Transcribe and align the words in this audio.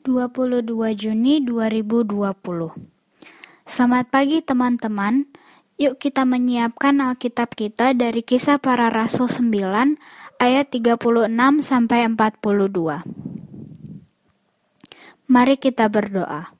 22 0.00 0.64
Juni 0.96 1.44
2020 1.44 2.32
Selamat 3.68 4.08
pagi 4.08 4.40
teman-teman. 4.40 5.28
Yuk 5.76 6.00
kita 6.00 6.24
menyiapkan 6.24 6.96
Alkitab 7.04 7.52
kita 7.52 7.92
dari 7.92 8.24
Kisah 8.24 8.56
Para 8.56 8.88
Rasul 8.88 9.28
9 9.28 10.00
ayat 10.40 10.72
36 10.72 10.96
sampai 11.60 12.08
42. 12.08 13.04
Mari 15.28 15.56
kita 15.60 15.92
berdoa. 15.92 16.56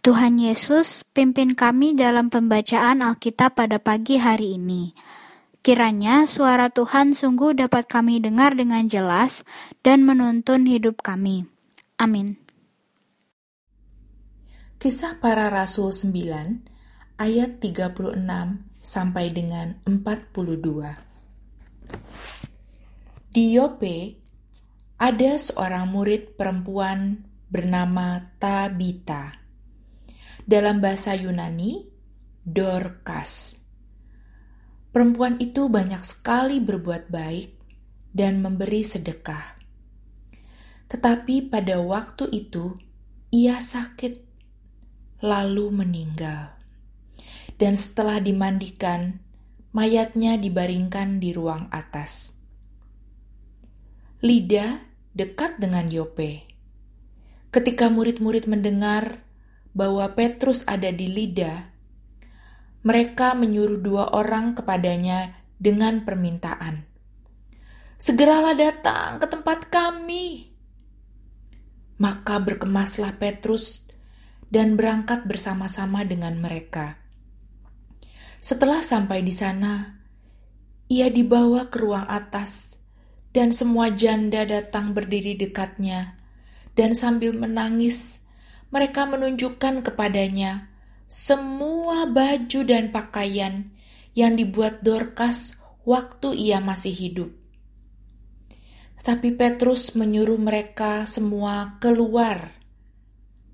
Tuhan 0.00 0.40
Yesus, 0.40 1.04
pimpin 1.12 1.52
kami 1.52 1.92
dalam 1.92 2.32
pembacaan 2.32 3.04
Alkitab 3.04 3.60
pada 3.60 3.76
pagi 3.76 4.16
hari 4.16 4.56
ini. 4.56 4.96
Kiranya 5.60 6.24
suara 6.24 6.72
Tuhan 6.72 7.12
sungguh 7.12 7.52
dapat 7.52 7.84
kami 7.84 8.24
dengar 8.24 8.56
dengan 8.56 8.88
jelas 8.88 9.44
dan 9.84 10.08
menuntun 10.08 10.64
hidup 10.64 11.04
kami. 11.04 11.44
Amin. 12.00 12.47
Kisah 14.78 15.18
Para 15.18 15.50
Rasul 15.50 15.90
9 15.90 17.18
ayat 17.18 17.58
36 17.58 18.14
sampai 18.78 19.26
dengan 19.34 19.74
42. 19.82 20.54
Di 23.34 23.58
Yope 23.58 24.22
ada 25.02 25.34
seorang 25.34 25.90
murid 25.90 26.38
perempuan 26.38 27.26
bernama 27.50 28.22
Tabita. 28.38 29.34
Dalam 30.46 30.78
bahasa 30.78 31.10
Yunani, 31.18 31.82
Dorcas. 32.46 33.66
Perempuan 34.94 35.42
itu 35.42 35.66
banyak 35.66 36.06
sekali 36.06 36.62
berbuat 36.62 37.10
baik 37.10 37.50
dan 38.14 38.38
memberi 38.38 38.86
sedekah. 38.86 39.58
Tetapi 40.86 41.50
pada 41.50 41.82
waktu 41.82 42.30
itu 42.30 42.78
ia 43.34 43.58
sakit 43.58 44.27
lalu 45.18 45.74
meninggal. 45.74 46.54
Dan 47.58 47.74
setelah 47.74 48.22
dimandikan, 48.22 49.18
mayatnya 49.74 50.38
dibaringkan 50.38 51.18
di 51.18 51.34
ruang 51.34 51.66
atas. 51.74 52.42
Lida 54.22 54.82
dekat 55.14 55.58
dengan 55.58 55.90
Yope. 55.90 56.46
Ketika 57.50 57.90
murid-murid 57.90 58.46
mendengar 58.46 59.26
bahwa 59.74 60.06
Petrus 60.14 60.62
ada 60.70 60.90
di 60.94 61.10
Lida, 61.10 61.74
mereka 62.86 63.34
menyuruh 63.34 63.82
dua 63.82 64.04
orang 64.14 64.54
kepadanya 64.54 65.34
dengan 65.58 66.06
permintaan. 66.06 66.86
Segeralah 67.98 68.54
datang 68.54 69.18
ke 69.18 69.26
tempat 69.26 69.66
kami. 69.66 70.54
Maka 71.98 72.38
berkemaslah 72.38 73.18
Petrus 73.18 73.87
dan 74.48 74.76
berangkat 74.76 75.28
bersama-sama 75.28 76.04
dengan 76.04 76.40
mereka. 76.40 76.96
Setelah 78.40 78.80
sampai 78.80 79.20
di 79.20 79.34
sana, 79.34 80.00
ia 80.88 81.12
dibawa 81.12 81.68
ke 81.68 81.84
ruang 81.84 82.08
atas, 82.08 82.80
dan 83.36 83.52
semua 83.52 83.92
janda 83.92 84.48
datang 84.48 84.96
berdiri 84.96 85.36
dekatnya, 85.36 86.16
dan 86.72 86.96
sambil 86.96 87.36
menangis, 87.36 88.24
mereka 88.72 89.04
menunjukkan 89.08 89.84
kepadanya 89.84 90.68
semua 91.08 92.04
baju 92.04 92.60
dan 92.68 92.92
pakaian 92.92 93.72
yang 94.12 94.36
dibuat 94.36 94.84
Dorcas 94.84 95.64
waktu 95.88 96.36
ia 96.36 96.60
masih 96.60 96.92
hidup. 96.92 97.32
Tetapi 99.00 99.32
Petrus 99.40 99.96
menyuruh 99.96 100.36
mereka 100.36 101.08
semua 101.08 101.80
keluar 101.80 102.57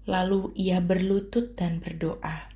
Lalu 0.04 0.52
ia 0.56 0.84
berlutut 0.84 1.56
dan 1.56 1.80
berdoa. 1.80 2.52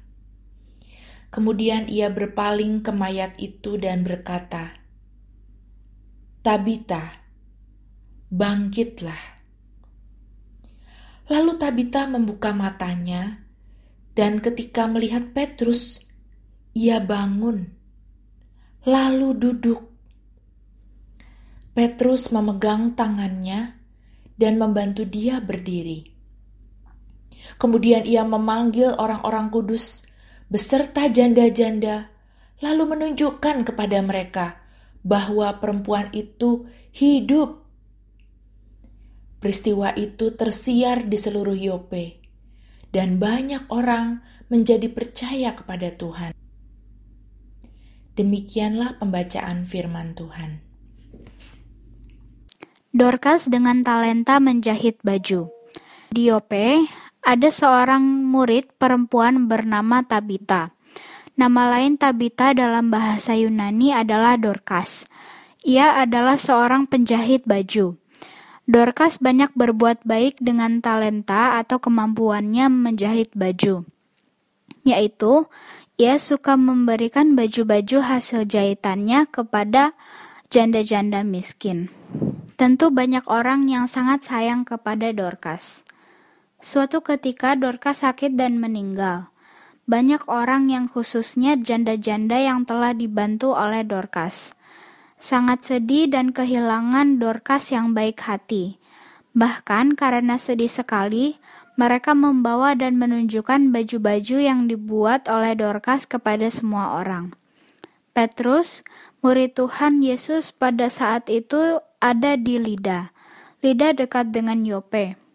Kemudian 1.28 1.88
ia 1.92 2.08
berpaling 2.08 2.80
ke 2.80 2.92
mayat 2.92 3.36
itu 3.36 3.76
dan 3.76 4.00
berkata, 4.04 4.72
"Tabita, 6.40 7.24
bangkitlah." 8.32 9.38
Lalu 11.28 11.52
Tabita 11.60 12.08
membuka 12.08 12.56
matanya, 12.56 13.44
dan 14.16 14.40
ketika 14.40 14.88
melihat 14.88 15.36
Petrus, 15.36 16.08
ia 16.72 17.04
bangun, 17.04 17.68
lalu 18.88 19.36
duduk. 19.36 19.84
Petrus 21.76 22.32
memegang 22.32 22.96
tangannya 22.96 23.76
dan 24.34 24.58
membantu 24.58 25.04
dia 25.04 25.38
berdiri. 25.38 26.17
Kemudian 27.56 28.04
ia 28.04 28.28
memanggil 28.28 28.92
orang-orang 29.00 29.48
kudus 29.48 30.04
beserta 30.52 31.08
janda-janda, 31.08 32.12
lalu 32.60 32.92
menunjukkan 32.92 33.64
kepada 33.64 34.04
mereka 34.04 34.60
bahwa 35.00 35.56
perempuan 35.56 36.12
itu 36.12 36.68
hidup. 36.92 37.64
Peristiwa 39.38 39.94
itu 39.94 40.34
tersiar 40.34 41.06
di 41.06 41.14
seluruh 41.14 41.54
Yope, 41.54 42.20
dan 42.90 43.22
banyak 43.22 43.70
orang 43.70 44.20
menjadi 44.50 44.90
percaya 44.90 45.54
kepada 45.54 45.94
Tuhan. 45.94 46.34
Demikianlah 48.18 48.98
pembacaan 48.98 49.62
firman 49.62 50.18
Tuhan. 50.18 50.58
Dorcas 52.90 53.46
dengan 53.46 53.86
talenta 53.86 54.42
menjahit 54.42 54.98
baju. 55.06 55.54
Di 56.10 56.26
Yope, 56.26 56.82
ada 57.28 57.52
seorang 57.52 58.24
murid 58.24 58.72
perempuan 58.80 59.52
bernama 59.52 60.00
Tabita. 60.00 60.72
Nama 61.36 61.76
lain 61.76 62.00
Tabita 62.00 62.56
dalam 62.56 62.88
bahasa 62.88 63.36
Yunani 63.36 63.92
adalah 63.92 64.40
Dorcas. 64.40 65.04
Ia 65.60 66.00
adalah 66.00 66.40
seorang 66.40 66.88
penjahit 66.88 67.44
baju. 67.44 68.00
Dorcas 68.64 69.20
banyak 69.20 69.52
berbuat 69.52 70.08
baik 70.08 70.40
dengan 70.40 70.80
talenta 70.80 71.60
atau 71.60 71.76
kemampuannya 71.76 72.72
menjahit 72.72 73.36
baju, 73.36 73.84
yaitu 74.88 75.44
ia 76.00 76.16
suka 76.16 76.56
memberikan 76.56 77.36
baju-baju 77.36 78.08
hasil 78.08 78.48
jahitannya 78.48 79.28
kepada 79.28 79.92
janda-janda 80.48 81.28
miskin. 81.28 81.92
Tentu 82.56 82.88
banyak 82.88 83.28
orang 83.28 83.68
yang 83.68 83.84
sangat 83.84 84.24
sayang 84.24 84.64
kepada 84.64 85.12
Dorcas. 85.12 85.87
Suatu 86.58 87.06
ketika 87.06 87.54
Dorcas 87.54 88.02
sakit 88.02 88.34
dan 88.34 88.58
meninggal. 88.58 89.30
Banyak 89.86 90.26
orang 90.26 90.66
yang 90.74 90.90
khususnya 90.90 91.54
janda-janda 91.54 92.34
yang 92.34 92.66
telah 92.66 92.90
dibantu 92.90 93.54
oleh 93.54 93.86
Dorcas. 93.86 94.58
Sangat 95.22 95.62
sedih 95.62 96.10
dan 96.10 96.34
kehilangan 96.34 97.22
Dorcas 97.22 97.70
yang 97.70 97.94
baik 97.94 98.18
hati. 98.26 98.82
Bahkan 99.38 99.94
karena 99.94 100.34
sedih 100.34 100.66
sekali, 100.66 101.38
mereka 101.78 102.10
membawa 102.10 102.74
dan 102.74 102.98
menunjukkan 102.98 103.70
baju-baju 103.70 104.36
yang 104.42 104.66
dibuat 104.66 105.30
oleh 105.30 105.54
Dorcas 105.54 106.10
kepada 106.10 106.50
semua 106.50 106.98
orang. 106.98 107.38
Petrus, 108.18 108.82
murid 109.22 109.54
Tuhan 109.54 110.02
Yesus 110.02 110.50
pada 110.50 110.90
saat 110.90 111.30
itu 111.30 111.78
ada 112.02 112.34
di 112.34 112.58
Lida. 112.58 113.14
Lida 113.62 113.94
dekat 113.94 114.34
dengan 114.34 114.66
Yope. 114.66 115.27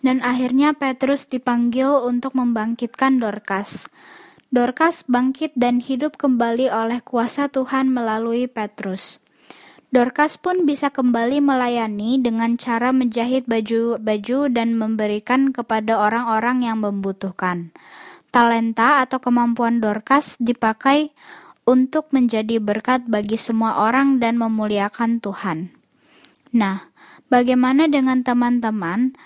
Dan 0.00 0.24
akhirnya 0.24 0.72
Petrus 0.72 1.28
dipanggil 1.28 1.88
untuk 2.04 2.32
membangkitkan 2.32 3.20
Dorcas. 3.20 3.88
Dorcas 4.50 5.06
bangkit 5.06 5.54
dan 5.54 5.78
hidup 5.78 6.18
kembali 6.18 6.72
oleh 6.72 6.98
kuasa 7.04 7.46
Tuhan 7.46 7.92
melalui 7.92 8.50
Petrus. 8.50 9.22
Dorcas 9.90 10.38
pun 10.38 10.66
bisa 10.66 10.90
kembali 10.90 11.42
melayani 11.42 12.22
dengan 12.22 12.54
cara 12.54 12.94
menjahit 12.94 13.50
baju-baju 13.50 14.46
dan 14.50 14.78
memberikan 14.78 15.50
kepada 15.50 15.98
orang-orang 15.98 16.62
yang 16.62 16.78
membutuhkan. 16.78 17.74
Talenta 18.30 19.02
atau 19.02 19.18
kemampuan 19.18 19.82
Dorcas 19.82 20.38
dipakai 20.38 21.10
untuk 21.66 22.10
menjadi 22.14 22.62
berkat 22.62 23.10
bagi 23.10 23.34
semua 23.34 23.82
orang 23.86 24.22
dan 24.22 24.38
memuliakan 24.38 25.18
Tuhan. 25.18 25.74
Nah, 26.54 26.86
bagaimana 27.26 27.90
dengan 27.90 28.22
teman-teman? 28.22 29.18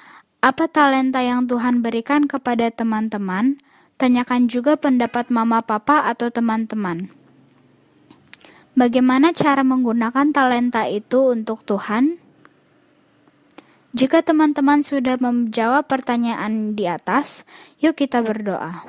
Apa 0.44 0.69
talenta 0.69 1.25
yang 1.25 1.49
Tuhan 1.49 1.81
berikan 1.81 2.29
kepada 2.29 2.69
teman-teman? 2.69 3.56
Tanyakan 3.96 4.44
juga 4.44 4.76
pendapat 4.76 5.32
mama, 5.32 5.64
papa, 5.64 6.05
atau 6.05 6.29
teman-teman. 6.29 7.08
Bagaimana 8.76 9.32
cara 9.32 9.64
menggunakan 9.64 10.37
talenta 10.37 10.85
itu 10.85 11.32
untuk 11.32 11.64
Tuhan? 11.64 12.20
Jika 13.96 14.20
teman-teman 14.20 14.85
sudah 14.85 15.17
menjawab 15.17 15.88
pertanyaan 15.88 16.76
di 16.76 16.93
atas, 16.93 17.49
yuk 17.81 17.96
kita 17.96 18.20
berdoa. 18.20 18.85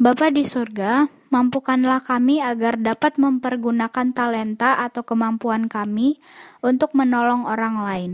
Bapa 0.00 0.32
di 0.32 0.40
surga, 0.40 1.04
mampukanlah 1.28 2.00
kami 2.00 2.40
agar 2.40 2.80
dapat 2.80 3.20
mempergunakan 3.20 4.16
talenta 4.16 4.80
atau 4.80 5.04
kemampuan 5.04 5.68
kami 5.68 6.16
untuk 6.64 6.96
menolong 6.96 7.44
orang 7.44 7.76
lain 7.84 8.12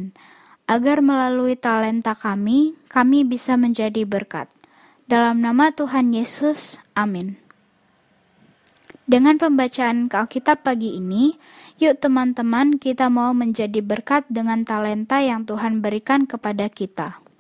agar 0.69 1.01
melalui 1.01 1.57
talenta 1.57 2.13
kami, 2.13 2.77
kami 2.93 3.25
bisa 3.25 3.57
menjadi 3.57 4.05
berkat. 4.05 4.53
Dalam 5.09 5.41
nama 5.41 5.73
Tuhan 5.73 6.13
Yesus, 6.13 6.77
amin. 6.93 7.41
Dengan 9.09 9.41
pembacaan 9.41 10.13
Alkitab 10.13 10.69
pagi 10.69 11.01
ini, 11.01 11.41
yuk 11.81 11.97
teman-teman 11.97 12.77
kita 12.77 13.09
mau 13.09 13.33
menjadi 13.33 13.81
berkat 13.81 14.29
dengan 14.29 14.69
talenta 14.69 15.25
yang 15.25 15.49
Tuhan 15.49 15.81
berikan 15.81 16.29
kepada 16.29 16.69
kita. 16.69 17.17